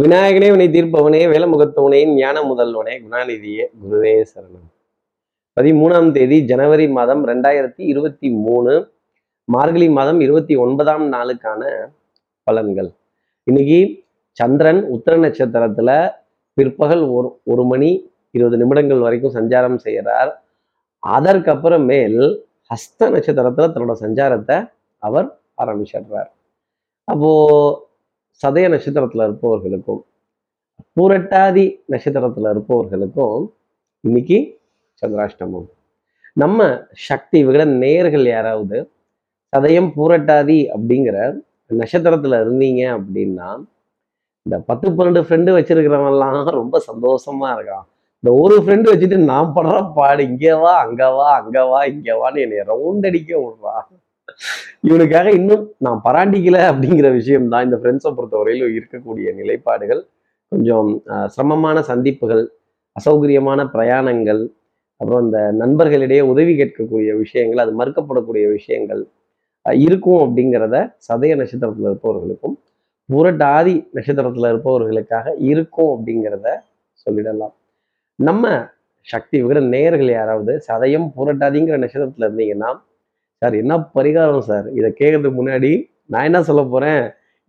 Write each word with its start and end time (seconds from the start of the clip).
விநாயகனே 0.00 0.48
வினை 0.50 0.68
தீர்ப்பவனே 0.68 1.20
வேலமுகத்தவனே 1.32 2.14
ஞான 2.14 2.40
முதல்வனே 2.42 2.94
குணாநிதியே 3.02 3.64
குருவே 3.80 4.24
சரணம். 4.34 4.66
பதிமூணாம் 5.60 6.10
தேதி 6.10 6.44
ஜனவரி 6.44 6.88
மாதம் 6.88 7.26
ரெண்டாயிரத்தி 7.26 7.82
இருபத்தி 7.92 8.30
மூணு 8.30 8.72
மார்கழி 9.44 9.88
மாதம் 9.88 10.20
இருபத்தி 10.20 10.56
ஒன்பதாம் 10.56 11.12
நாளுக்கான 11.12 11.62
பலன்கள். 12.50 12.94
இன்னைக்கு 13.44 14.04
சந்திரன் 14.32 14.84
உத்தர 14.84 15.16
நட்சத்திரத்துல 15.16 16.10
பிற்பகல் 16.54 17.02
ஒரு 17.08 17.40
ஒரு 17.44 17.64
மணி 17.64 18.10
இருபது 18.30 18.56
நிமிடங்கள் 18.56 18.98
வரைக்கும் 18.98 19.34
சஞ்சாரம் 19.34 19.76
செய்கிறார். 19.76 20.42
அதற்கப்புறமேல் 21.08 22.38
ஹஸ்த 22.70 23.10
நட்சத்திரத்துல 23.14 23.72
தன்னோட 23.74 23.94
சஞ்சாரத்தை 24.00 24.70
அவர் 24.98 25.38
ஆரம்பிச்சிடுறார். 25.62 26.30
அப்போ 27.04 27.30
சதய 28.42 28.66
நட்சத்திரத்துல 28.72 29.26
இருப்பவர்களுக்கும் 29.28 30.02
பூரட்டாதி 30.96 31.64
நட்சத்திரத்துல 31.92 32.50
இருப்பவர்களுக்கும் 32.54 33.38
இன்னைக்கு 34.04 34.38
சந்திராஷ்டமம். 35.02 35.68
நம்ம 36.42 36.66
சக்தி 37.08 37.38
விகட 37.46 37.64
நேயர்கள் 37.82 38.26
யாராவது 38.34 38.78
சதயம் 39.52 39.90
பூரட்டாதி 39.96 40.58
அப்படிங்கிற 40.74 41.16
நட்சத்திரத்துல 41.80 42.40
இருந்தீங்க 42.44 42.82
அப்படின்னா 42.96 43.48
இந்த 44.46 44.56
பத்து 44.68 44.86
பன்னெண்டு 44.96 45.22
ஃப்ரெண்டு 45.26 45.50
வச்சிருக்கிறவன்லாம் 45.56 46.56
ரொம்ப 46.60 46.80
சந்தோஷமா 46.88 47.48
இருக்கான். 47.56 47.86
இந்த 48.20 48.30
ஒரு 48.42 48.56
ஃப்ரெண்டு 48.64 48.86
வச்சுட்டு 48.90 49.18
நான் 49.30 49.54
படுற 49.56 49.78
பாடு 49.96 50.22
இங்கே 50.30 50.52
வா 50.62 50.72
அங்க 50.84 51.02
வா 51.16 51.28
அங்க 51.40 51.58
வா 51.70 51.80
இங்க 51.92 52.10
வான்னு 52.20 52.44
என்னை 52.44 52.60
ரவுண்ட் 52.72 53.08
அடிக்க 53.10 53.32
விடுறான். 53.42 53.88
இவனுக்காக 54.88 55.28
இன்னும் 55.38 55.64
நான் 55.84 56.00
பராண்டிக்கல 56.06 56.58
அப்படிங்கிற 56.70 57.08
விஷயம் 57.18 57.48
தான் 57.52 57.64
இந்த 57.66 57.76
ஃப்ரெண்ட்ஸை 57.80 58.10
பொறுத்தவரையிலும் 58.18 58.74
இருக்கக்கூடிய 58.76 59.28
நிலைப்பாடுகள். 59.40 60.02
கொஞ்சம் 60.52 60.90
சிரமமான 61.34 61.76
சந்திப்புகள் 61.90 62.44
அசௌகரியமான 62.96 63.60
பிரயாணங்கள் 63.74 64.42
அப்புறம் 65.00 65.24
இந்த 65.26 65.38
நண்பர்களிடையே 65.62 66.22
உதவி 66.32 66.52
கேட்கக்கூடிய 66.60 67.10
விஷயங்கள் 67.22 67.62
அது 67.64 67.72
மறுக்கப்படக்கூடிய 67.80 68.44
விஷயங்கள் 68.56 69.02
இருக்கும் 69.86 70.20
அப்படிங்கிறத 70.24 70.76
சதய 71.06 71.34
நட்சத்திரத்தில் 71.40 71.88
இருப்பவர்களுக்கும் 71.90 72.56
புரட்டாதி 73.08 73.74
நட்சத்திரத்தில் 73.96 74.48
இருப்பவர்களுக்காக 74.52 75.26
இருக்கும் 75.50 75.90
அப்படிங்கிறத 75.94 76.48
சொல்லிடலாம். 77.02 77.54
நம்ம 78.18 78.44
சக்தி 79.06 79.36
விகிட 79.42 79.60
நேயர்கள் 79.74 80.10
யாராவது 80.10 80.52
சதயம் 80.68 81.08
புரட்டாதிங்கிற 81.16 81.76
நட்சத்திரத்தில் 81.82 82.26
இருந்தீங்கன்னா 82.28 82.70
சார் 83.46 83.56
என்ன 83.62 83.74
பரிகாரம் 83.96 84.44
சார்? 84.46 84.64
இதை 84.78 84.88
கேட்கறதுக்கு 85.00 85.38
முன்னாடி 85.40 85.68
நான் 86.12 86.26
என்ன 86.28 86.38
சொல்ல 86.46 86.62
போறேன்? 86.72 87.02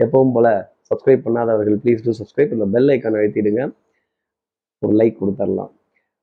எப்பவும் 0.03 0.33
போல 0.35 0.47
சப்ஸ்கிரைப் 0.89 1.23
பண்ணாதவர்கள் 1.25 1.77
ப்ளீஸ் 1.83 2.03
டூ 2.05 2.11
சப்ஸ்கிரைப் 2.19 2.51
இந்த 2.55 2.65
பெல் 2.73 2.89
ஐக்கான் 2.93 3.17
அழுத்திடுங்க. 3.19 3.61
ஒரு 4.81 4.93
லைக் 4.99 5.17
கொடுத்துடலாம் 5.21 5.71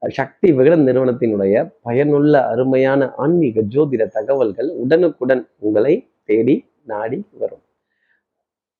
சக்தி 0.02 0.48
விகடன் 0.58 0.84
நிறுவனத்தினுடைய 0.88 1.54
பயனுள்ள 1.86 2.34
அருமையான 2.52 3.08
ஆன்மீக 3.24 3.64
ஜோதிட 3.74 4.04
தகவல்கள் 4.18 4.70
உடனுக்குடன் 4.82 5.42
உங்களை 5.66 5.94
தேடி 6.30 6.56
நாடி 6.92 7.18
வரும். 7.42 7.64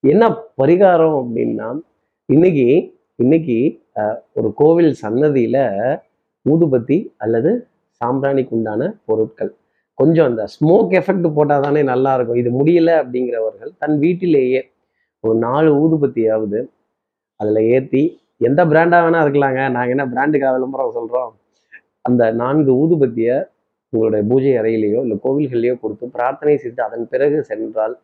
என்ன 0.05 0.31
பரிகாரம் 0.63 1.17
அப்படின்னா 1.23 1.69
இன்னைக்கு 2.35 2.69
இன்னைக்கு 3.25 3.59
ஒரு 4.39 4.51
கோவில் 4.63 4.93
சன்னதியில 5.03 5.59
ஊதுபத்தி 6.47 7.01
அல்லது 7.25 7.53
சாம்பிராணிக்கு 8.01 8.57
உண்டான 8.59 8.83
பொருட்கள். 9.09 9.53
கொஞ்சம் 9.99 10.29
அந்த 10.31 10.43
ஸ்மோக் 10.55 10.95
எஃபெக்ட் 11.01 11.29
போட்டால் 11.37 11.65
தானே 11.67 11.83
நல்லா 11.93 12.13
இருக்கும் 12.17 12.41
இது 12.43 12.51
முடியல 12.61 12.91
அப்படிங்கிறவர்கள் 13.03 13.73
தன் 13.83 13.97
வீட்டிலேயே 14.05 14.61
ஒரு 15.25 15.37
நாலு 15.47 15.71
ஊதுபத்தியாவது 15.83 16.61
அதில் 17.41 17.61
ஏற்றி 17.75 18.03
எந்த 18.49 18.61
பிராண்டாக 18.71 19.03
வேணா 19.05 19.21
இருக்கலாங்க. 19.25 19.61
நாங்கள் 19.77 19.95
என்ன 19.95 20.05
பிராண்டுக்காக 20.13 20.55
விளம்பரம் 20.57 20.97
சொல்கிறோம் 20.99 21.33
அந்த 22.09 22.23
நான்கு 22.41 22.73
ஊதுபத்தியை 22.83 23.37
உங்களுடைய 23.93 24.23
பூஜை 24.31 24.53
அறையிலேயோ 24.61 25.01
இல்லை 25.05 25.17
கோவில்கள்லையோ 25.25 25.75
கொடுத்து 25.83 26.05
பிரார்த்தனை 26.17 26.55
செய்து 26.63 26.81
அதன் 26.87 27.07
பிறகு 27.13 27.39
சென்றால் 27.51 27.95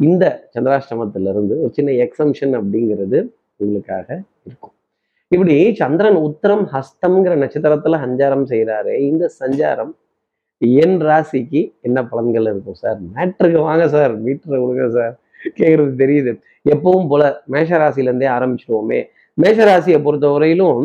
இந்த 0.00 0.24
சந்திராஷ்டமத்திலிருந்து 0.54 1.54
ஒரு 1.62 1.72
சின்ன 1.78 1.90
எக்ஸம்ஷன் 2.04 2.54
அப்படிங்கிறது 2.58 3.18
உங்களுக்காக 3.62 4.08
இருக்கும். 4.46 4.74
இப்படி 5.32 5.56
சந்திரன் 5.80 6.18
உத்தரம் 6.26 6.64
ஹஸ்தம்ங்கிற 6.74 7.34
நட்சத்திரத்தில் 7.42 8.02
சஞ்சாரம் 8.04 8.46
செய்கிறாரு 8.52 8.94
இந்த 9.10 9.24
சஞ்சாரம் 9.40 9.92
என் 10.62 10.98
ராசிக்கு 11.00 11.72
என்ன 11.80 11.98
பலன்கள் 12.02 12.48
இருக்கும் 12.50 12.74
சார் 12.74 12.98
மேட்ருக்கு 13.14 13.60
வாங்க 13.60 13.88
சார் 13.88 14.12
மீட்டரை 14.18 14.58
கொடுங்க 14.60 14.86
சார் 14.90 15.14
கேட்குறது 15.58 15.92
தெரியுது. 15.98 16.32
எப்பவும் 16.66 17.08
போல 17.08 17.22
மேஷ 17.46 17.78
ராசிலேருந்தே 17.78 18.28
ஆரம்பிச்சிடுவோமே 18.28 18.98
மேஷ 19.38 19.58
ராசியை 19.64 19.98
பொறுத்தவரையிலும் 20.02 20.82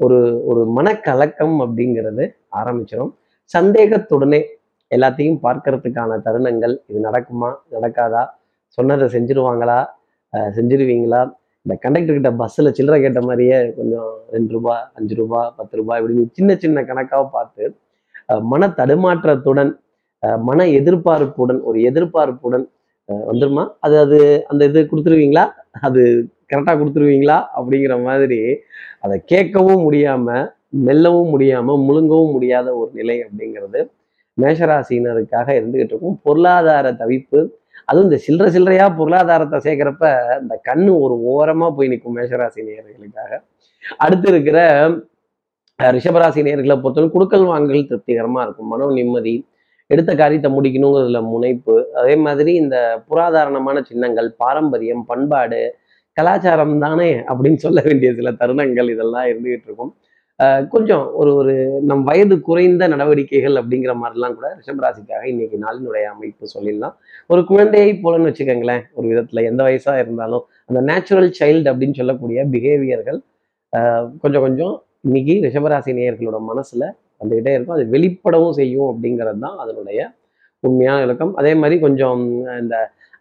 ஒரு 0.00 0.18
ஒரு 0.44 0.62
மனக்கலக்கம் 0.70 1.56
அப்படிங்கிறது 1.64 2.24
ஆரம்பிச்சிடும் 2.52 3.12
சந்தேகத்துடனே 3.50 4.40
எல்லாத்தையும் 4.90 5.40
பார்க்கறதுக்கான 5.42 6.18
தருணங்கள் 6.26 6.74
இது 6.88 7.00
நடக்குமா 7.00 7.50
நடக்காதா 7.72 8.22
சொன்னதை 8.78 9.06
செஞ்சிருவாங்களா 9.08 9.78
செஞ்சிருவீங்களா? 10.54 11.20
இந்த 11.66 11.74
கண்டக்டர் 11.76 12.16
கிட்ட 12.16 12.30
பஸ்ஸில் 12.32 12.74
சில்லறை 12.74 12.98
கேட்ட 13.00 13.20
மாதிரியே 13.20 13.56
கொஞ்சம் 13.76 14.10
ரெண்டு 14.30 14.52
ரூபா 14.52 14.74
அஞ்சு 14.94 15.14
ரூபா 15.14 15.40
பத்து 15.56 15.76
ரூபாய் 15.76 16.00
இப்படின்னு 16.00 16.24
சின்ன 16.32 16.54
சின்ன 16.54 16.84
கணக்காக 16.84 17.22
பார்த்து 17.28 17.64
மன 18.52 18.68
தடுமாற்றத்துடன் 18.80 19.70
மன 20.48 20.64
எதிர்பார்ப்புடன் 20.78 21.60
ஒரு 21.68 21.78
எதிர்பார்ப்புடன் 21.90 22.64
வந்துருமா? 23.30 23.64
அது 23.86 23.96
அது 24.04 24.18
அந்த 24.50 24.62
இது 24.70 24.80
கொடுத்துருவீங்களா? 24.90 25.44
அது 25.86 26.02
கரெக்டாக 26.50 26.76
கொடுத்துருவீங்களா? 26.80 27.38
அப்படிங்கிற 27.58 27.94
மாதிரி 28.08 28.40
அதை 29.04 29.16
கேட்கவும் 29.32 29.84
முடியாம 29.86 30.26
மெல்லவும் 30.88 31.30
முடியாமல் 31.34 31.84
முழுங்கவும் 31.88 32.34
முடியாத 32.36 32.68
ஒரு 32.80 32.90
நிலை 32.98 33.16
அப்படிங்கிறது 33.26 33.80
மேஷராசினருக்காக 34.38 35.48
இருந்துகிட்டு 35.58 35.94
இருக்கும். 35.94 36.18
பொருளாதார 36.26 36.86
தவிப்பு 37.02 37.38
அதுவும் 37.88 38.08
இந்த 38.08 38.18
சில்லறை 38.24 38.48
சில்லறையா 38.56 38.86
பொருளாதாரத்தை 38.98 39.58
சேர்க்குறப்ப 39.66 40.06
இந்த 40.42 40.54
கண்ணு 40.68 40.92
ஒரு 41.04 41.14
ஓரமா 41.34 41.68
போய் 41.76 41.90
நிற்கும் 41.92 42.16
மேஷராசி 42.18 42.60
நேயர்களுக்காக. 42.66 43.32
அடுத்து 44.04 44.28
இருக்கிற 44.32 44.58
ரிஷபராசி 45.96 46.40
நேர்களை 46.46 46.76
பொறுத்தவரை 46.82 47.08
குடுக்கல் 47.14 47.44
வாங்கல் 47.50 47.88
திருப்திகரமாக 47.90 48.44
இருக்கும். 48.46 48.70
மன 48.72 48.88
நிம்மதி 48.98 49.34
எடுத்த 49.90 50.12
காரியத்தை 50.20 50.48
முடிக்கணுங்கிறதுல 50.54 51.20
முனைப்பு. 51.32 51.74
அதே 52.00 52.14
மாதிரி 52.24 52.52
இந்த 52.62 52.76
புராதாரணமான 53.10 53.82
சின்னங்கள் 53.90 54.28
பாரம்பரியம் 54.42 55.04
பண்பாடு 55.10 55.60
கலாச்சாரம் 56.16 56.76
தானே 56.84 57.10
அப்படின்னு 57.30 57.60
சொல்ல 57.64 57.80
வேண்டிய 57.86 58.10
சில 58.18 58.30
தருணங்கள் 58.40 58.88
இதெல்லாம் 58.94 59.26
இருந்துகிட்டு 59.30 59.68
இருக்கும். 59.68 59.92
கொஞ்சம் 60.72 61.04
ஒரு 61.20 61.30
ஒரு 61.40 61.54
நம் 61.90 62.02
வயது 62.08 62.34
குறைந்த 62.48 62.82
நடவடிக்கைகள் 62.92 63.56
அப்படிங்கிற 63.60 63.92
மாதிரிலாம் 64.02 64.36
கூட 64.38 64.48
ரிஷபராசிக்காக 64.58 65.24
இன்னைக்கு 65.32 65.56
நாளினுடைய 65.64 66.04
அமைப்பு 66.14 66.44
சொல்லிடலாம். 66.54 66.94
ஒரு 67.32 67.42
குழந்தையை 67.50 67.92
போலன்னு 68.04 68.28
வச்சுக்கோங்களேன் 68.30 68.84
ஒரு 68.98 69.06
விதத்துல 69.12 69.44
எந்த 69.50 69.62
வயசா 69.68 69.94
இருந்தாலும் 70.02 70.44
அந்த 70.68 70.80
நேச்சுரல் 70.90 71.30
சைல்டு 71.40 71.70
அப்படின்னு 71.72 71.98
சொல்லக்கூடிய 72.00 72.44
பிஹேவியர்கள் 72.54 73.20
கொஞ்சம் 74.22 74.44
கொஞ்சம் 74.46 74.74
இன்னைக்கு 75.08 75.34
ரிஷபராசி 75.44 75.90
நேயர்களோட 75.98 76.38
மனசுல 76.48 76.82
வந்துகிட்டே 77.20 77.52
இருக்கும். 77.54 77.76
அது 77.76 77.84
வெளிப்படவும் 77.94 78.56
செய்யும் 78.60 78.88
அப்படிங்கிறது 78.92 79.40
தான் 79.44 79.58
அதனுடைய 79.64 80.00
உண்மையான 80.64 80.98
இலக்கம் 81.06 81.32
அதே 81.40 81.52
மாதிரி 81.60 81.76
கொஞ்சம் 81.84 82.22
இந்த 82.62 82.76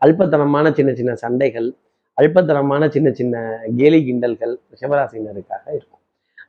அல்பத்தனமான 0.06 0.72
சின்ன 0.78 0.92
சின்ன 1.00 1.12
சண்டைகள் 1.24 1.68
அல்பத்தனமான 2.18 2.84
சின்ன 2.96 3.10
சின்ன 3.20 3.36
கேலி 3.80 4.00
கிண்டல்கள் 4.08 4.54
ரிஷபராசினருக்காக 4.74 5.66
இருக்கும். 5.78 6.02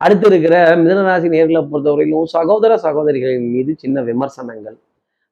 அடுத்து 0.05 0.27
இருக்கிற 0.31 0.55
மிதனராசி 0.83 1.29
நேர்களை 1.35 1.63
பொறுத்தவரையிலும் 1.71 2.29
சகோதர 2.37 2.73
சகோதரிகளின் 2.87 3.49
மீது 3.55 3.73
சின்ன 3.85 4.03
விமர்சனங்கள் 4.11 4.77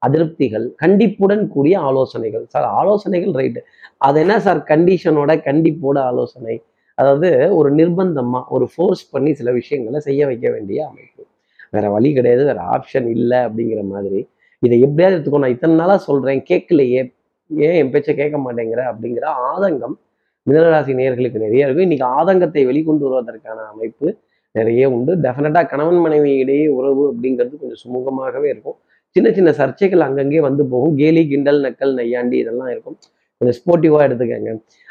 அதிருப்திகள் 0.02 0.66
கண்டிப்புடன் 0.82 1.44
கூடிய 1.54 1.76
ஆலோசனைகள். 1.88 2.44
சார் 2.54 2.66
ஆலோசனைகள் 2.80 3.34
ரைட்டு 3.40 3.60
அது 4.06 4.18
என்ன 4.24 4.34
சார்? 4.46 4.60
கண்டிஷனோட 4.72 5.32
கண்டிப்போட 5.48 5.98
ஆலோசனை. 6.10 6.56
அதாவது 6.98 7.28
ஒரு 7.58 7.68
நிர்பந்தமா 7.74 8.40
ஒரு 8.48 8.66
ஃபோர்ஸ் 8.72 9.04
பண்ணி 9.10 9.30
சில 9.34 9.50
விஷயங்களை 9.52 9.98
செய்ய 10.00 10.26
வைக்க 10.26 10.46
வேண்டிய 10.50 10.78
அமைப்பு. 10.90 11.22
வேற 11.74 11.86
வழி 11.90 12.10
கிடையாது 12.18 12.42
வேற 12.44 12.60
ஆப்ஷன் 12.76 13.06
இல்லை 13.16 13.38
அப்படிங்கிற 13.46 13.80
மாதிரி. 13.94 14.20
இதை 14.62 14.76
எப்படியாவது 14.86 15.14
எடுத்துக்கோ 15.16 15.40
நான் 15.44 15.54
இத்தனை 15.56 15.74
நாளாக 15.76 16.00
சொல்றேன் 16.08 16.40
கேட்கலையே. 16.50 17.02
ஏன் 17.50 17.76
என் 17.80 17.90
பேச்சை 17.94 18.12
கேட்க 18.14 18.36
மாட்டேங்கிற 18.46 18.82
அப்படிங்கிற 18.92 19.26
ஆதங்கம் 19.50 19.96
மிதனராசி 20.46 20.92
நேர்களுக்கு 21.00 21.38
நிறைய 21.44 21.66
இருக்கும். 21.66 21.86
இன்னைக்கு 21.88 22.06
ஆதங்கத்தை 22.18 22.62
வெளிக்கொண்டு 22.70 23.04
வருவதற்கான 23.06 23.58
அமைப்பு 23.72 24.06
நிறைய 24.54 24.90
உண்டு. 24.90 25.12
டெஃபினட்டாக 25.24 25.66
கணவன் 25.72 26.00
மனைவி 26.04 26.30
இடையே 26.42 26.66
உறவு 26.78 27.02
அப்படிங்கிறது 27.12 27.54
கொஞ்சம் 27.62 27.82
சுமூகமாகவே 27.84 28.48
இருக்கும். 28.54 28.76
சின்ன 29.16 29.28
சின்ன 29.32 29.50
சர்ச்சைகள் 29.58 30.04
அங்கங்கே 30.06 30.40
வந்து 30.40 30.62
போகும். 30.72 30.94
கேலி 30.96 31.22
கிண்டல் 31.32 31.60
நக்கல் 31.66 31.94
நையாண்டி 32.00 32.36
இதெல்லாம் 32.38 32.70
இருக்கும். 32.74 32.96
கொஞ்சம் 33.40 33.56
ஸ்போர்ட்டிவா 33.58 34.00
எடுத்துக்கங்க. 34.06 34.50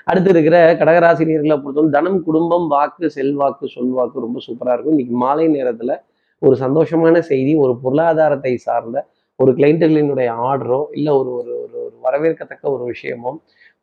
அடுத்து 0.10 0.30
இருக்கிற 0.34 0.58
கடகராசி 0.82 1.24
பொறுத்தவரை 1.64 1.90
தனம் 1.98 2.20
குடும்பம் 2.28 2.68
வாக்கு 2.74 3.06
செல்வாக்கு 3.16 3.66
சொல்வாக்கு 3.76 4.26
ரொம்ப 4.26 4.40
சூப்பரா 4.48 4.74
இருக்கும். 4.76 4.96
இன்னைக்கு 4.96 5.16
மாலை 5.24 5.46
நேரத்துல 5.58 5.94
ஒரு 6.42 6.56
சந்தோஷமான 6.64 7.20
செய்தி 7.32 7.52
ஒரு 7.64 7.74
பொருளாதாரத்தை 7.84 8.54
சார்ந்த 8.66 8.98
ஒரு 9.40 9.52
கிளைண்ட்டுகளினுடைய 9.58 10.30
ஆர்டரோ 10.50 10.82
இல்லை 10.98 11.14
ஒரு 11.20 11.32
ஒரு 11.40 11.54
ஒரு 11.64 11.78
ஒரு 11.86 11.96
வரவேற்கத்தக்க 12.06 12.66
ஒரு 12.76 12.84
விஷயமோ 12.94 13.32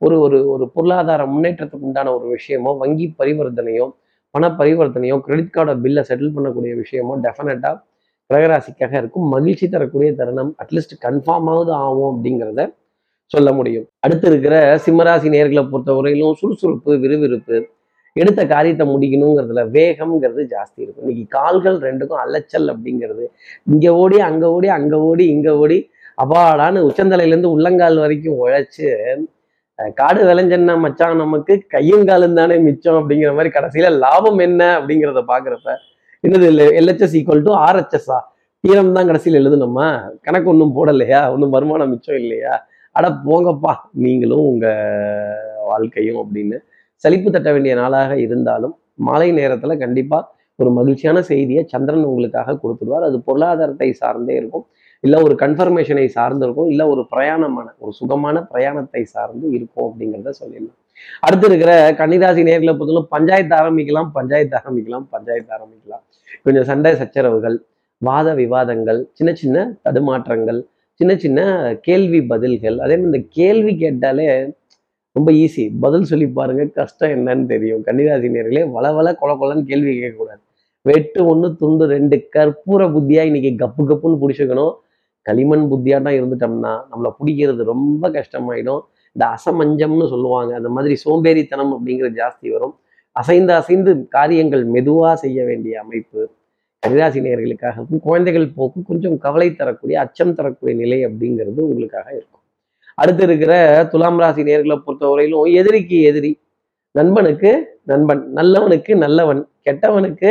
ஒரு 0.02 0.16
ஒரு 0.24 0.38
ஒரு 0.52 0.64
பொருளாதார 0.74 1.22
முன்னேற்றத்துக்கு 1.32 1.88
உண்டான 1.88 2.12
ஒரு 2.18 2.26
விஷயமோ 2.36 2.70
வங்கி 2.82 3.06
பரிவர்த்தனையோ 3.18 3.86
பண 4.34 4.48
பரிவர்த்தனையோ 4.60 5.16
கிரெடிட் 5.26 5.54
கார்டை 5.56 5.74
பில்லை 5.84 6.02
செட்டில் 6.08 6.34
பண்ணக்கூடிய 6.36 6.74
விஷயமோ 6.82 7.14
டெஃபினட்டாக 7.26 7.76
கடகராசிக்காக 8.30 8.94
இருக்கும். 9.02 9.26
மகிழ்ச்சி 9.34 9.66
தரக்கூடிய 9.68 10.10
தருணம் 10.20 10.52
அட்லீஸ்ட் 10.62 10.94
கன்ஃபார்மாவது 11.06 11.72
ஆகும் 11.84 12.10
அப்படிங்கிறத 12.12 12.62
சொல்ல 13.34 13.50
முடியும். 13.58 13.87
அடுத்து 14.05 14.26
இருக்கிற 14.31 14.55
சிம்மராசி 14.84 15.29
நேர்களை 15.34 15.62
பொறுத்தவரையிலும் 15.73 16.37
சுறுசுறுப்பு 16.40 16.93
விறுவிறுப்பு 17.05 17.56
எடுத்த 18.17 18.40
காரியத்தை 18.52 18.84
முடிக்கணுங்கிறதுல 18.93 19.62
வேகம்ங்கிறது 19.76 20.43
ஜாஸ்தி 20.55 20.81
இருக்கும். 20.84 21.05
இன்னைக்கு 21.05 21.26
கால்கள் 21.37 21.79
ரெண்டுக்கும் 21.88 22.23
அலைச்சல் 22.25 22.69
அப்படிங்கிறது. 22.73 23.25
இங்க 23.73 23.87
ஓடி 24.02 24.19
அங்க 24.31 24.44
ஓடி 24.56 24.69
அங்க 24.79 24.96
ஓடி 25.11 25.26
இங்க 25.34 25.50
ஓடி 25.62 25.79
அப்பாடான்னு 26.23 26.81
உச்சந்தலையிலேருந்து 26.88 27.52
உள்ளங்கால் 27.56 28.02
வரைக்கும் 28.05 28.40
உழைச்சு 28.44 28.88
காடு 30.00 30.20
விளைஞ்சன்னா 30.29 30.75
மச்சான் 30.82 31.20
நமக்கு 31.23 31.55
கையும் 31.75 32.05
காலும் 32.08 32.37
தானே 32.40 32.56
மிச்சம் 32.67 32.99
அப்படிங்கிற 33.00 33.31
மாதிரி 33.37 33.50
கடைசியில 33.55 33.88
லாபம் 34.02 34.40
என்ன 34.46 34.62
அப்படிங்கிறத 34.79 35.23
பாக்குறப்ப 35.31 35.70
என்னது 36.25 36.49
எல்ஹெச்எஸ் 36.81 37.17
ஈக்குவல் 37.20 37.46
டு 37.46 37.52
ஆர்ஹெச்எஸ்ஆ? 37.69 38.19
தீரம் 38.64 38.93
தான் 38.96 39.08
கடைசியில் 39.11 39.38
எழுதணுமா? 39.40 39.87
கணக்கு 40.26 40.50
ஒன்றும் 40.52 40.75
போடலையா? 40.76 41.20
ஒன்றும் 41.34 41.55
வருமானம் 41.56 41.90
மிச்சம் 41.93 42.19
இல்லையா? 42.23 42.52
அட 42.96 43.06
போங்கப்பா. 43.26 43.72
நீங்களும் 44.04 44.44
உங்க 44.50 44.66
வாழ்க்கையும் 45.70 46.20
அப்படின்னு 46.22 46.56
சலிப்பு 47.04 47.28
தட்ட 47.30 47.48
வேண்டிய 47.52 47.74
நாளாக 47.80 48.12
இருந்தாலும் 48.26 48.74
மாலை 49.08 49.28
நேரத்துல 49.38 49.76
கண்டிப்பா 49.84 50.18
ஒரு 50.58 50.70
மகிழ்ச்சியான 50.78 51.18
செய்தியை 51.30 51.62
சந்திரன் 51.72 52.08
உங்களுக்காக 52.10 52.56
கொடுத்துடுவார். 52.62 53.06
அது 53.08 53.18
பொருளாதாரத்தை 53.28 53.88
சார்ந்தே 54.00 54.34
இருக்கும். 54.40 54.64
இல்லை 55.04 55.18
ஒரு 55.26 55.34
கன்ஃபர்மேஷனை 55.42 56.04
சார்ந்து 56.16 56.44
இருக்கும். 56.46 56.68
இல்லை 56.72 56.84
ஒரு 56.92 57.02
பிரயாணமான 57.12 57.68
ஒரு 57.78 57.92
சுகமான 58.00 58.42
பிரயாணத்தை 58.52 59.02
சார்ந்து 59.14 59.46
இருக்கும் 59.56 59.86
அப்படிங்கிறத 59.88 60.32
சொல்லிடலாம். 60.40 60.78
அடுத்து 61.26 61.46
இருக்கிற 61.50 61.72
கன்னிராசி 62.00 62.42
நேர்களை 62.48 62.72
பொறுத்தவரை 62.78 63.08
பஞ்சாயத்து 63.14 63.54
ஆரம்பிக்கலாம் 63.60 64.10
பஞ்சாயத்து 64.18 64.56
ஆரம்பிக்கலாம் 64.60 65.06
பஞ்சாயத்து 65.14 65.52
ஆரம்பிக்கலாம். 65.56 66.04
கொஞ்சம் 66.44 66.68
சண்டை 66.70 66.92
சச்சரவுகள் 67.00 67.56
வாத 68.02 68.28
விவாதங்கள் 68.34 69.00
சின்ன 69.18 69.30
சின்ன 69.42 69.56
தடுமாற்றங்கள் 69.86 70.60
சின்ன 71.00 71.16
சின்ன 71.16 71.40
கேள்வி 71.82 72.20
பதில்கள். 72.22 72.76
அதே 72.78 72.96
மாதிரி 72.96 73.08
இந்த 73.10 73.20
கேள்வி 73.28 73.72
கேட்டாலே 73.76 74.26
ரொம்ப 75.16 75.32
ஈஸி 75.32 75.64
பதில் 75.80 76.08
சொல்லி 76.10 76.26
பாருங்க 76.28 76.64
கஷ்டம் 76.78 77.10
என்னன்னு 77.10 77.46
தெரியும். 77.46 77.82
கன்னிராசி 77.86 78.28
நேர்களே 78.36 78.70
வள 78.70 78.92
வள 78.92 79.08
கொல 79.20 79.32
கொலன்னு 79.40 79.64
கேள்வி 79.70 79.92
கேட்கக்கூடாது. 79.98 80.42
வெட்டு 80.82 81.20
ஒன்று 81.26 81.56
துண்டு 81.56 81.84
ரெண்டு 81.86 82.16
கற்பூர 82.36 82.82
புத்தியா 82.94 83.22
இன்னைக்கு 83.30 83.50
கப்பு 83.64 83.82
கப்புன்னு 83.90 84.20
பிடிச்சிக்கணும். 84.22 84.72
களிமண் 85.22 85.66
புத்தியாட்டம் 85.72 86.16
இருந்துட்டோம்னா 86.20 86.72
நம்மளை 86.90 87.10
பிடிக்கிறது 87.18 87.62
ரொம்ப 87.72 88.08
கஷ்டமாயிடும். 88.10 88.82
இந்த 89.16 89.24
அசமஞ்சம்னு 89.34 90.08
சொல்லுவாங்க 90.08 90.54
அந்த 90.54 90.68
மாதிரி 90.68 90.94
சோம்பேறித்தனம் 91.04 91.72
அப்படிங்கிறது 91.74 92.16
ஜாஸ்தி 92.22 92.50
வரும். 92.50 92.74
அசைந்து 93.16 93.52
அசைந்து 93.52 94.08
காரியங்கள் 94.08 94.64
மெதுவாக 94.64 95.16
செய்ய 95.16 95.44
வேண்டிய 95.44 95.80
அமைப்பு. 95.80 96.20
ரிராசி 96.82 97.20
நேர்களுக்காகவும் 97.25 98.00
குழந்தைகள் 98.06 98.46
போக்கு 98.56 98.81
கொஞ்சம் 98.88 99.17
கவலை 99.25 99.49
தரக்கூடிய 99.55 99.96
அச்சம் 100.05 100.34
தரக்கூடிய 100.38 100.75
நிலை 100.81 100.99
அப்படிங்கிறது 101.06 101.61
உங்களுக்காக 101.69 102.08
இருக்கும். 102.19 102.43
அடுத்து 102.99 103.23
இருக்கிற 103.23 103.52
துலாம் 103.93 104.19
ராசி 104.23 104.43
நேர்களை 104.49 104.76
பொறுத்தவரையிலும் 104.87 105.52
எதிரிக்கு 105.61 105.99
எதிரி. 106.11 106.32
நண்பனுக்கு 106.94 107.50
நண்பன் 107.90 108.23
நல்லவனுக்கு 108.38 108.93
நல்லவன் 109.05 109.43
கெட்டவனுக்கு 109.67 110.31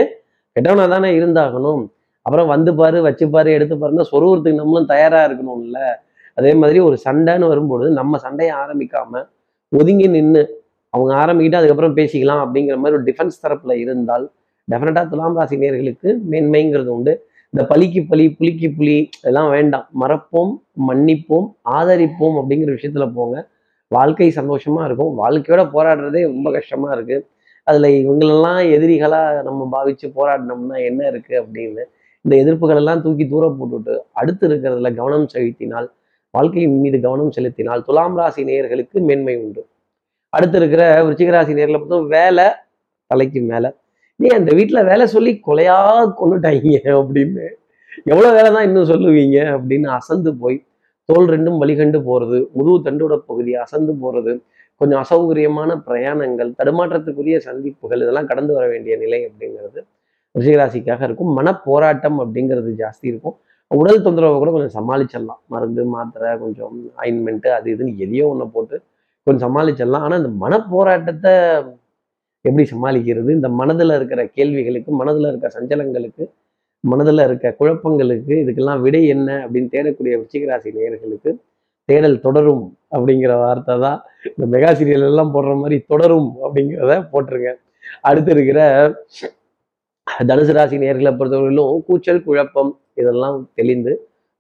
கெட்டவனா 0.56 0.86
தானே 0.90 1.10
இருந்தாகணும். 1.20 1.84
அப்புறம் 2.26 2.50
வந்து 2.54 2.72
பாரு 2.80 2.98
வச்சு 3.02 3.26
பாரு 3.30 3.50
எடுத்து 3.52 3.76
பாருன்னா 3.76 4.06
சொருவத்துக்கு 4.12 4.62
நம்மளும் 4.62 4.90
தயாரா 4.94 5.22
இருக்கணும்ல. 5.30 5.80
அதே 6.40 6.52
மாதிரி 6.54 6.80
ஒரு 6.88 6.98
சண்டைன்னு 7.06 7.48
வரும்பொழுது 7.52 7.90
நம்ம 8.00 8.18
சண்டையை 8.18 8.54
ஆரம்பிக்காம 8.64 9.24
ஒதுங்கி 9.70 10.08
நின்று 10.08 10.44
அவங்க 10.94 11.12
ஆரம்பிக்கிட்டு 11.24 11.60
அதுக்கப்புறம் 11.60 11.98
பேசிக்கலாம் 11.98 12.42
அப்படிங்கிற 12.46 12.76
மாதிரி 12.78 12.98
ஒரு 12.98 13.06
டிஃபென்ஸ் 13.10 13.42
தரப்புல 13.44 13.74
இருந்தால் 13.84 14.26
டெஃபினட்டாக 14.72 15.08
துலாம் 15.08 15.36
ராசி 15.36 15.58
நேர்களுக்கு 15.58 16.18
மேன்மைங்கிறது 16.32 16.86
உண்டு. 16.86 17.30
இந்த 17.50 17.76
பலிக்கு 17.76 18.06
பலி 18.10 18.32
புலிக்கு 18.32 18.72
புலி 18.78 19.10
இதெல்லாம் 19.20 19.50
வேண்டாம். 19.50 19.88
மறப்போம் 20.00 20.52
மன்னிப்போம் 20.88 21.48
ஆதரிப்போம் 21.70 22.38
அப்படிங்கிற 22.42 22.78
விஷயத்துல 22.78 23.14
போங்க. 23.14 23.48
வாழ்க்கை 23.88 24.34
சந்தோஷமா 24.36 24.86
இருக்கும். 24.86 25.18
வாழ்க்கையோட 25.20 25.64
போராடுறதே 25.74 26.22
ரொம்ப 26.22 26.52
கஷ்டமா 26.52 26.92
இருக்கு. 26.92 27.28
அதுல 27.64 27.88
இவங்களெல்லாம் 27.88 28.62
எதிரிகளா 28.76 29.44
நம்ம 29.44 29.70
பாவிச்சு 29.72 30.08
போராடினோம்னா 30.16 30.86
என்ன 30.86 31.08
இருக்கு 31.08 31.42
அப்படின்னு 31.42 31.84
இந்த 32.22 32.36
எதிர்ப்புகள் 32.44 32.76
எல்லாம் 32.76 33.02
தூக்கி 33.02 33.28
தூர 33.28 33.56
போட்டுவிட்டு 33.60 34.04
அடுத்து 34.12 34.48
இருக்கிறதுல 34.48 34.96
கவனம் 34.96 35.28
செலுத்தினால் 35.28 35.92
வாழ்க்கையின் 36.32 36.80
மீது 36.80 37.02
கவனம் 37.02 37.32
செலுத்தினால் 37.32 37.84
துலாம் 37.84 38.18
ராசி 38.18 38.44
நேயர்களுக்கு 38.44 39.00
மேன்மை 39.00 39.38
உண்டு. 39.38 39.68
அடுத்து 40.30 40.58
இருக்கிற 40.58 41.04
விருச்சிக 41.04 41.30
ராசி 41.30 41.54
நேர்களை 41.54 41.78
பார்த்தோம் 41.78 42.08
வேலை 42.08 42.46
தலைக்கு 43.06 43.42
மேலே. 43.42 43.72
நீ 44.22 44.28
அந்த 44.38 44.50
வீட்டில் 44.58 44.88
வேலை 44.92 45.06
சொல்லி 45.16 45.32
கொலையா 45.48 45.78
கொண்டுட்டாங்க 46.20 46.72
அப்படின்னு. 47.00 47.46
எவ்வளோ 48.12 48.30
வேலை 48.38 48.50
தான் 48.56 48.66
இன்னும் 48.68 48.90
சொல்லுவீங்க 48.92 49.38
அப்படின்னு 49.56 49.88
அசந்து 50.00 50.32
போய் 50.42 50.58
தோல் 51.10 51.30
ரெண்டும் 51.34 51.58
வழிகண்டு 51.62 52.00
போறது 52.10 52.38
முதுகு 52.58 52.78
தண்டோட 52.88 53.16
பகுதி 53.30 53.52
அசந்து 53.64 53.94
போறது 54.04 54.34
கொஞ்சம் 54.82 55.02
அசௌகரியமான 55.04 55.72
பிரயாணங்கள் 55.88 56.52
தடுமாற்றத்துக்குரிய 56.60 57.38
சந்திப்புகள் 57.48 58.04
இதெல்லாம் 58.04 58.30
கடந்து 58.32 58.52
வர 58.58 58.66
வேண்டிய 58.74 58.94
நிலை 59.04 59.20
அப்படிங்கிறது 59.28 59.80
ரிஷிகராசிக்காக 60.36 61.02
இருக்கும். 61.08 61.32
மன 61.38 61.54
போராட்டம் 61.68 62.18
அப்படிங்கிறது 62.24 62.72
ஜாஸ்தி 62.84 63.06
இருக்கும். 63.12 63.36
உடல் 63.72 64.04
தொந்தரவை 64.06 64.38
கூட 64.42 64.52
கொஞ்சம் 64.56 64.76
சமாளிச்சிடலாம். 64.78 65.42
மருந்து 65.54 65.84
மாத்திரை 65.94 66.30
கொஞ்சம் 66.44 66.78
ஆயின்மெண்ட்டு 67.02 67.50
அது 67.58 67.68
இதுன்னு 67.74 67.94
எதையோ 68.06 68.26
ஒன்று 68.32 68.48
போட்டு 68.56 68.78
கொஞ்சம் 69.28 69.44
சமாளிச்சிடலாம். 69.48 70.06
ஆனால் 70.06 70.20
இந்த 70.22 70.32
மன 70.44 70.60
போராட்டத்தை 70.74 71.34
எப்படி 72.48 72.64
சமாளிக்கிறது? 72.74 73.30
இந்த 73.38 73.50
மனதில் 73.60 73.98
இருக்கிற 73.98 74.22
கேள்விகளுக்கு 74.38 74.92
மனதில் 75.02 75.30
இருக்க 75.32 75.48
சஞ்சலங்களுக்கு 75.58 76.24
மனதில் 76.92 77.24
இருக்க 77.28 77.48
குழப்பங்களுக்கு 77.60 78.34
இதுக்கெல்லாம் 78.44 78.80
விடை 78.86 79.02
என்ன 79.16 79.30
அப்படின்னு 79.44 79.74
தேடக்கூடிய 79.74 80.14
உச்சிகராசி 80.22 80.70
நேயர்களுக்கு 80.78 81.32
தேடல் 81.90 82.18
தொடரும் 82.26 82.64
அப்படிங்கிற 82.96 83.34
வார்த்தை 83.44 83.76
தான். 83.86 84.00
இந்த 84.36 84.46
மெகா 84.54 84.72
சீரியல் 84.80 85.06
எல்லாம் 85.10 85.34
போடுற 85.36 85.54
மாதிரி 85.62 85.78
தொடரும் 85.92 86.30
அப்படிங்கிறத 86.46 86.96
போட்டிருங்க. 87.14 87.52
அடுத்து 88.10 88.32
இருக்கிற 88.36 88.60
தனுசு 90.30 90.54
ராசி 90.58 90.78
நேர்களை 90.84 91.12
பொறுத்தவரையிலும் 91.20 91.76
கூச்சல் 91.88 92.26
குழப்பம் 92.28 92.72
இதெல்லாம் 93.02 93.38
தெளிந்து 93.60 93.94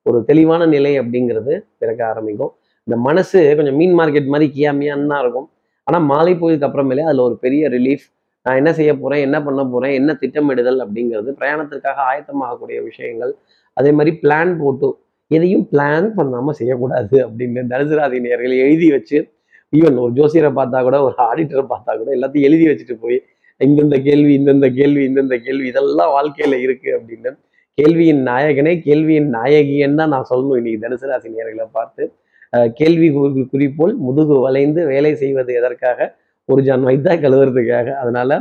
ஒரு 0.06 0.18
தெளிவான 0.30 0.62
நிலை 0.75 0.92
அப்படிங்கிறது 1.01 1.53
பிறக்க 1.81 2.01
ஆரம்பிக்கும். 2.12 2.53
இந்த 2.88 2.95
மனசு 3.07 3.39
கொஞ்சம் 3.57 3.77
மீன் 3.81 3.95
மார்க்கெட் 4.00 4.31
மாதிரி 4.33 4.48
கியாமியான்னு 4.57 5.12
தான் 5.13 5.21
இருக்கும். 5.24 5.48
ஆனால் 5.91 6.05
மாலை 6.11 6.33
போயதுக்கு 6.41 6.67
அப்புறமேலே 6.67 7.05
அதில் 7.09 7.23
ஒரு 7.27 7.35
பெரிய 7.45 7.69
ரிலீஃப் 7.69 8.05
நான் 8.45 8.59
என்ன 8.59 8.73
செய்ய 8.77 8.91
போகிறேன் 8.97 9.23
என்ன 9.27 9.38
பண்ண 9.43 9.61
போகிறேன் 9.65 9.93
என்ன 9.99 10.11
திட்டமிடுதல் 10.21 10.79
அப்படிங்கிறது 10.83 11.31
பிரயாணத்திற்காக 11.39 11.98
ஆயத்தமாகக்கூடிய 12.12 12.77
விஷயங்கள். 12.89 13.31
அதே 13.77 13.91
மாதிரி 13.91 14.12
பிளான் 14.24 14.51
போட்டு 14.62 14.88
எதையும் 15.31 15.65
பிளான் 15.71 16.07
பண்ணாமல் 16.15 16.57
செய்யக்கூடாது 16.60 17.15
அப்படின்னு 17.25 17.62
தனுசு 17.74 17.98
ராசி 18.00 18.17
எழுதி 18.67 18.88
வச்சு 18.91 19.19
ஈவன் 19.74 20.00
ஒரு 20.03 20.12
ஜோசியரை 20.12 20.50
பார்த்தா 20.60 20.79
கூட 20.88 20.98
ஒரு 21.07 21.15
ஆடிட்டரை 21.27 21.63
பார்த்தா 21.74 21.91
கூட 22.00 22.10
எல்லாத்தையும் 22.17 22.48
எழுதி 22.50 22.65
வச்சுட்டு 22.69 22.95
போய் 23.03 23.17
இந்தந்த 23.62 23.95
கேள்வி 24.07 24.33
இந்தந்த 24.39 24.67
கேள்வி 24.79 25.03
இந்தந்த 25.10 25.36
கேள்வி 25.45 25.67
இதெல்லாம் 25.67 26.12
வாழ்க்கையில் 26.17 26.57
இருக்குது 26.65 26.95
அப்படின்னு 26.98 27.31
கேள்வியின் 27.77 28.24
நாயகனே 28.29 28.74
கேள்வியின் 28.88 29.29
நாயகியன்னு 29.36 30.00
தான் 30.01 30.13
நான் 30.15 30.27
சொல்லணும். 30.31 30.57
இன்னைக்கு 30.60 30.81
தனுசு 30.86 31.05
ராசி 31.12 31.29
நேர்களை 31.36 31.67
பார்த்து 31.71 32.03
கேள்வி 32.79 33.10
குறிப்போல் 33.51 33.93
முதுகு 34.05 34.36
வளைந்து 34.46 34.81
வேலை 34.93 35.12
செய்வது 35.22 35.51
எதற்காக? 35.60 36.00
ஒரு 36.50 36.62
ஜான் 36.67 36.88
வைத்தா 36.89 37.13
கழுவுறதுக்காக. 37.24 37.88
அதனால 38.01 38.39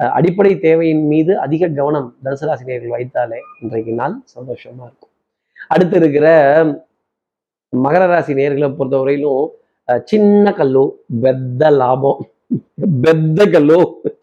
அடிப்படை 0.00 0.52
தேவையின் 0.66 1.04
மீது 1.12 1.32
அதிக 1.44 1.68
கவனம் 1.78 2.06
தனுசராசினியர்கள் 2.24 2.94
வைத்தாலே 2.96 3.40
இன்றைக்கு 3.62 3.92
நாள் 4.00 4.14
சந்தோஷமா 4.34 4.84
இருக்கும். 4.88 5.12
அடுத்து 5.74 5.96
இருக்கிற 6.00 6.26
மகர 7.72 8.04
ராசி 8.12 8.32
நேர்களை 8.38 8.68
பொறுத்தவரையிலும் 8.78 9.46
சின்ன 10.10 10.52
கல்லு 10.58 10.84
பெத்த 11.22 11.70
லாபம். 11.80 12.20
பெத்த 13.04 13.46
கல்லு 13.54 13.78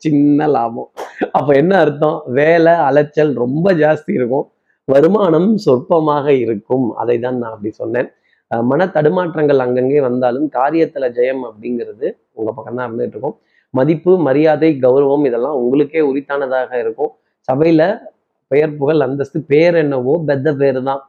சின்ன 0.06 0.48
லாபம். 0.56 0.89
அப்ப 1.38 1.50
என்ன 1.62 1.74
அர்த்தம்? 1.84 2.17
வேலை 2.39 2.74
அலைச்சல் 2.88 3.32
ரொம்ப 3.44 3.74
ஜாஸ்தி 3.84 4.12
இருக்கும். 4.20 4.46
வருமானம் 4.91 5.50
சொற்பமாக 5.65 6.27
இருக்கும். 6.44 6.88
அதை 7.01 7.15
தான் 7.25 7.38
நான் 7.41 7.53
அப்படி 7.56 7.72
சொன்னேன். 7.82 8.10
மன 8.70 8.82
தடுமாற்றங்கள் 8.96 9.62
அங்கங்கே 9.66 10.00
வந்தாலும் 10.08 10.48
காரியத்துல 10.58 11.06
ஜெயம் 11.18 11.44
அப்படிங்கிறது 11.50 12.08
உங்க 12.38 12.50
பக்கம் 12.58 12.77
தான் 12.80 12.88
இருந்துட்டு 12.89 13.16
இருக்கும். 13.16 13.38
மதிப்பு 13.74 14.12
மரியாதை 14.27 14.70
கௌரவம் 14.86 15.25
இதெல்லாம் 15.30 15.58
உங்களுக்கே 15.62 16.01
உரித்தானதாக 16.10 16.72
இருக்கும். 16.84 17.12
சபையில 17.48 17.82
பெயர் 18.51 18.77
புகழ் 18.80 19.01
அந்தஸ்து 19.06 19.39
பேர் 19.51 19.77
என்னவோ 19.84 20.13
பெத்த 20.30 20.54
பேர் 20.62 20.80
தான். 20.89 21.01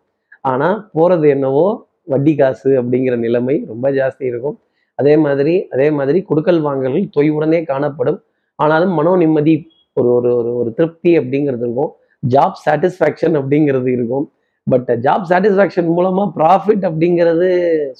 ஆனா 0.51 0.69
போறது 0.97 1.27
என்னவோ 1.35 1.67
வட்டி 2.13 2.33
காசு 2.41 2.71
அப்படிங்கிற 2.81 3.15
நிலைமை 3.27 3.57
ரொம்ப 3.71 3.87
ஜாஸ்தி 3.99 4.25
இருக்கும். 4.31 4.57
அதே 4.99 5.15
மாதிரி 5.25 5.55
அதே 5.75 5.89
மாதிரி 5.99 6.19
கொடுக்கல் 6.29 6.61
வாங்கல்கள் 6.67 7.07
தொய்வுடனே 7.17 7.61
காணப்படும். 7.71 8.19
ஆனாலும் 8.59 8.95
மனோ 8.99 9.13
நிம்மதி 9.23 9.55
ஒரு 9.97 10.09
ஒரு 10.17 10.31
ஒரு 10.41 10.51
ஒரு 10.61 10.71
திருப்தி 10.79 11.13
அப்படிங்கிறது 11.21 11.65
இருக்கும். 11.67 11.93
ஜாப் 12.23 12.57
சாட்டிஸ்ஃபேக்ஷன் 12.65 13.37
அப்படிங்கிறது 13.41 13.89
இருக்கும். 13.97 14.27
பட் 14.73 14.91
ஜாப் 15.07 15.29
சாட்டிஸ்ஃபேக்ஷன் 15.31 15.91
மூலமாக 15.97 16.29
ப்ராஃபிட் 16.39 16.85
அப்படிங்கிறது 16.89 17.49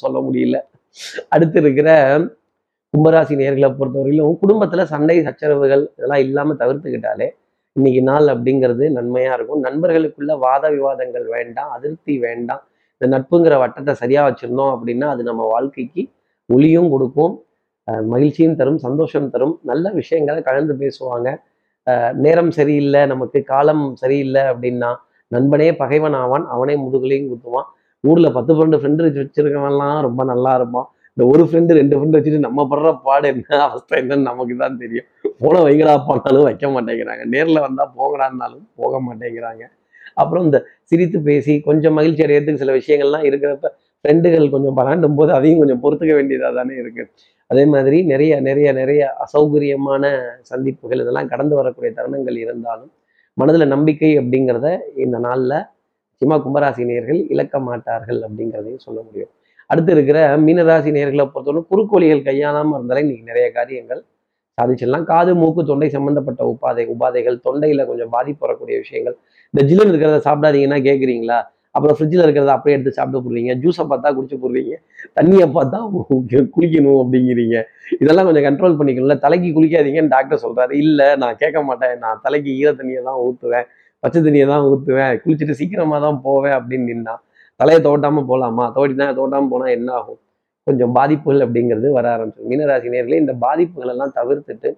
சொல்ல 0.03 0.19
முடியல. 0.27 0.57
அடுத்து 1.35 1.59
இருக்கிற 1.63 1.91
கும்பராசி 2.95 3.35
நேர்களை 3.41 3.69
பொறுத்தவரையிலும் 3.79 4.39
குடும்பத்தில் 4.43 4.91
சண்டை 4.93 5.17
சச்சரவுகள் 5.27 5.83
இதெல்லாம் 5.97 6.23
இல்லாமல் 6.27 6.61
தவிர்த்துக்கிட்டாலே 6.63 7.29
இன்னைக்கு 7.77 8.03
நாள் 8.11 8.29
அப்படிங்கிறது 8.35 8.85
நன்மையாக 8.97 9.37
இருக்கும். 9.39 9.61
நண்பர்களுக்குள்ள 9.67 10.33
வாத 10.45 10.65
விவாதங்கள் 10.77 11.27
வேண்டாம் 11.35 11.73
அதிருப்தி 11.77 12.15
வேண்டாம். 12.27 12.63
இந்த 12.95 13.09
நட்புங்கிற 13.15 13.57
வட்டத்தை 13.63 13.93
சரியாக 14.03 14.25
வச்சுருந்தோம் 14.29 14.73
அப்படின்னா 14.77 15.09
அது 15.15 15.23
நம்ம 15.31 15.43
வாழ்க்கைக்கு 15.55 16.03
ஒளியும் 16.55 16.89
கொடுக்கும். 16.95 17.35
மகிழ்ச்சியும் 18.13 18.57
தரும் 18.61 18.81
சந்தோஷம் 18.87 19.29
தரும். 19.35 19.55
நல்ல 19.71 19.93
விஷயங்களை 20.01 20.41
கலந்து 20.49 20.75
பேசுவாங்க. 20.83 21.29
நேரம் 22.25 22.51
சரியில்லை 22.59 23.03
நமக்கு 23.13 23.39
காலம் 23.53 23.85
சரியில்லை 24.03 24.43
அப்படின்னா 24.53 24.91
நண்பனே 25.33 25.69
பகைவன் 25.83 26.17
ஆவான் 26.23 26.47
அவனே 26.55 26.75
முதுகுலையும் 26.85 27.29
குத்துவான். 27.31 27.69
ஊர்ல 28.05 28.29
பத்து 28.37 28.53
பன்னெண்டு 28.57 28.81
ஃப்ரெண்டு 28.81 29.07
வச்சிருக்கவன்லாம் 29.07 29.99
ரொம்ப 30.07 30.25
நல்லா 30.33 30.53
இருப்பான். 30.59 30.87
இந்த 31.13 31.25
ஒரு 31.33 31.45
ஃப்ரெண்டு 31.49 31.73
ரெண்டு 31.79 31.95
ஃப்ரெண்டு 31.97 32.17
வச்சுட்டு 32.17 32.47
நம்ம 32.47 32.65
படுற 32.73 32.91
பாடு 33.07 33.27
என்ன 33.33 33.57
அவஸ்தை 33.69 33.95
என்னன்னு 34.03 34.29
நமக்கு 34.31 34.55
தான் 34.63 34.79
தெரியும். 34.83 35.07
போன 35.43 35.55
வைங்களா 35.67 35.95
போனாலும் 36.09 36.47
வைக்க 36.49 36.67
மாட்டேங்கிறாங்க. 36.75 37.23
நேர்ல 37.35 37.59
வந்தா 37.67 37.85
போங்கடான்னாலும் 37.99 38.65
போக 38.81 39.01
மாட்டேங்கிறாங்க. 39.07 39.65
அப்புறம் 40.23 40.45
இந்த 40.49 40.59
சிரித்து 40.91 41.19
பேசி 41.29 41.53
கொஞ்சம் 41.69 41.97
மகிழ்ச்சி 41.99 42.23
அடையிறதுக்கு 42.27 42.63
சில 42.63 42.73
விஷயங்கள்லாம் 42.79 43.27
இருக்கிறப்ப 43.29 43.69
ஃப்ரெண்டுகள் 44.05 44.53
கொஞ்சம் 44.55 44.77
பலாண்டும் 44.79 45.17
போது 45.19 45.31
அதையும் 45.39 45.61
கொஞ்சம் 45.63 45.81
பொறுத்துக்க 45.83 46.13
வேண்டியதாக 46.19 46.53
தானே 46.59 46.75
இருக்கு. 46.83 47.05
அதே 47.51 47.65
மாதிரி 47.75 47.99
நிறைய 48.13 48.33
நிறைய 48.49 48.69
நிறைய 48.81 49.03
அசௌகரியமான 49.25 50.05
சந்திப்புகள் 50.51 51.03
இதெல்லாம் 51.05 51.31
கடந்து 51.33 51.55
வரக்கூடிய 51.61 51.91
தருணங்கள் 51.99 52.39
இருந்தாலும் 52.45 52.91
மனதில் 53.41 53.73
நம்பிக்கை 53.75 54.11
அப்படிங்கிறத 54.21 54.69
இந்த 55.05 55.17
நாளில் 55.27 55.59
சிம்மா 56.23 56.37
கும்பராசி 56.45 56.85
நேர்கள் 56.91 57.21
இழக்க 57.35 57.57
மாட்டார்கள் 57.67 58.21
அப்படிங்கிறதையும் 58.27 58.85
சொல்ல 58.87 58.99
முடியும். 59.07 59.31
அடுத்து 59.71 59.93
இருக்கிற 59.97 60.19
மீனராசி 60.45 60.91
நேர்களை 60.97 61.25
பொறுத்தவரை 61.33 61.61
குறுக்கோழிகள் 61.71 62.23
கையாளாமல் 62.29 62.77
இருந்தாலே 62.79 63.03
இன்னைக்கு 63.05 63.29
நிறைய 63.31 63.47
காரியங்கள் 63.59 64.01
சாதிச்சிடலாம். 64.59 65.05
காது 65.11 65.33
மூக்கு 65.41 65.63
தொண்டை 65.71 65.89
சம்பந்தப்பட்ட 65.97 66.43
உபாதை 66.53 66.85
உபாதைகள் 66.95 67.37
தொண்டையில் 67.47 67.89
கொஞ்சம் 67.91 68.13
பாதிப்பு 68.17 68.43
வரக்கூடிய 68.47 68.77
விஷயங்கள். 68.85 69.17
இந்த 69.55 69.61
ஜில்லுன்னு 69.69 69.93
இருக்கிறத 69.93 70.21
சாப்பிடாதீங்கன்னா 70.29 70.81
கேட்குறீங்களா 70.89 71.39
அப்புறம் 71.79 71.97
ஃப்ரிட்ஜில் 71.97 72.23
இருக்கிறத 72.27 72.53
அப்படியே 72.57 72.75
எடுத்து 72.77 72.93
சாப்பிட்டு 72.99 73.23
போடுறீங்க. 73.25 73.53
ஜூஸை 73.63 73.85
பார்த்தா 73.91 74.13
குடிச்சு 74.19 74.37
போடுறீங்க. 74.45 74.75
தண்ணியை 75.19 75.47
பார்த்தா 75.57 75.79
குளிக்கணும் 76.55 77.01
அப்படிங்கிறீங்க. 77.03 77.57
இதெல்லாம் 78.03 78.29
கொஞ்சம் 78.29 78.47
கண்ட்ரோல் 78.49 78.79
பண்ணிக்கணும்ல. 78.79 79.17
தலைக்கு 79.25 79.49
குளிக்காதீங்கன்னு 79.57 80.13
டாக்டர் 80.17 80.43
சொல்கிறாரு 80.45 80.73
இல்லை 80.85 81.09
நான் 81.23 81.39
கேட்க 81.43 81.59
மாட்டேன். 81.69 81.95
நான் 82.05 82.23
தலைக்கு 82.27 82.51
ஈர 82.61 82.71
தண்ணியை 82.81 83.03
தான் 83.11 83.21
ஊற்றுவேன் 83.27 83.67
பச்சை 84.03 84.19
தண்ணியை 84.27 84.47
தான் 84.53 84.65
ஊற்றுவேன் 84.71 85.15
குளிச்சுட்டு 85.25 85.55
சீக்கிரமாக 85.61 86.01
தான் 86.07 86.19
போவேன் 86.27 86.57
அப்படின்னு 86.59 86.89
நின்னா 86.91 87.15
தலையை 87.61 87.81
தோட்டாமல் 87.87 88.27
போகலாமா 88.31 88.65
தோட்டினா 88.77 89.07
தோட்டாமல் 89.21 89.53
போனால் 89.53 89.75
என்ன 89.77 89.89
ஆகும்? 90.01 90.21
கொஞ்சம் 90.67 90.93
பாதிப்புகள் 90.99 91.45
அப்படிங்கிறது 91.47 91.89
வர 91.97 92.07
ஆரம்பிச்சிடும். 92.17 92.51
மீனராசி 92.51 92.93
நேர்களே 92.95 93.21
இந்த 93.25 93.35
பாதிப்புகள் 93.45 93.93
எல்லாம் 93.95 94.13
தவிர்த்துட்டு 94.19 94.71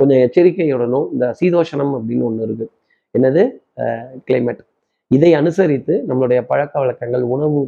கொஞ்சம் 0.00 0.20
எச்சரிக்கையுடனும் 0.24 1.06
இந்த 1.14 1.26
சீதோஷணம் 1.40 1.94
அப்படின்னு 1.98 2.26
ஒன்று 2.30 2.46
இருக்குது 2.48 2.72
என்னது? 3.14 3.42
கிளைமேட் 4.28 4.62
இதை 5.10 5.30
அனுசரித்து 5.40 5.94
நம்மளுடைய 6.08 6.40
பழக்க 6.50 6.74
வழக்கங்கள் 6.82 7.24
உணவு 7.34 7.60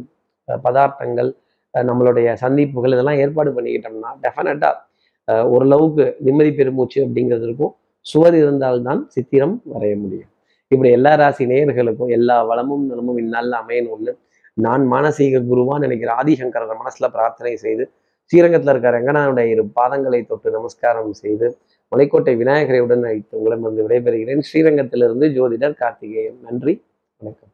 பதார்த்தங்கள் 0.65 1.29
நம்மளுடைய 1.73 2.29
சந்திப்புகள் 2.43 2.93
இதெல்லாம் 2.95 3.19
ஏற்பாடு 3.23 3.49
பண்ணிக்கிட்டோம்னா 3.57 4.09
டெஃபினட்டாக 4.23 5.39
ஓரளவுக்கு 5.53 6.05
நிம்மதி 6.25 6.51
பெருமூச்சு 6.59 6.99
அப்படிங்கிறது 7.05 7.45
இருக்கும். 7.49 7.73
சுவர் 8.05 8.35
இருந்தால்தான் 8.41 9.01
சித்திரம் 9.15 9.55
வரைய 9.73 9.95
முடியும். 10.03 10.29
இப்படி 10.71 10.89
எல்லா 10.97 11.11
ராசி 11.21 11.43
நேயர்களுக்கும் 11.51 12.11
எல்லா 12.17 12.37
வளமும் 12.49 12.85
நலமும் 12.91 13.19
இந்நாளில் 13.23 13.57
அமையணும்னு 13.61 14.13
நான் 14.57 14.83
மானசீக 14.93 15.41
குருவா 15.49 15.75
நினைக்கிற 15.83 16.09
ஆதிசங்கரன் 16.21 16.81
மனசுல 16.81 17.07
பிரார்த்தனை 17.15 17.53
செய்து 17.65 17.83
ஸ்ரீரங்கத்தில் 18.31 18.71
இருக்கிற 18.73 18.91
ரங்கநாதனுடைய 18.97 19.53
இரு 19.53 19.63
பாதங்களை 19.79 20.19
தொட்டு 20.25 20.49
நமஸ்காரம் 20.57 21.13
செய்து 21.23 21.47
மலைக்கோட்டை 21.91 22.33
விநாயகரை 22.41 22.79
உடன் 22.85 23.05
அழைத்து 23.07 23.37
உங்களிடம் 23.39 23.65
வந்து 23.67 23.81
விடைபெறுகிறேன். 23.87 24.41
ஸ்ரீரங்கத்திலிருந்து 24.49 25.27
ஜோதிடர் 25.37 25.75
கார்த்திகேயன். 25.81 26.39
நன்றி. 26.47 26.73
வணக்கம் 27.20 27.49